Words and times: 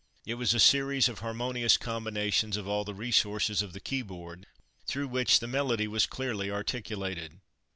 It 0.25 0.33
was 0.33 0.55
a 0.55 0.59
series 0.59 1.07
of 1.07 1.19
harmonious 1.19 1.77
combinations 1.77 2.57
of 2.57 2.67
all 2.67 2.83
the 2.83 2.93
resources 2.95 3.61
of 3.61 3.71
the 3.73 3.79
key 3.79 4.01
board, 4.01 4.47
through 4.87 5.09
which 5.09 5.39
the 5.39 5.45
melody 5.47 5.87
was 5.87 6.07
clearly 6.07 6.49
articulated. 6.49 7.39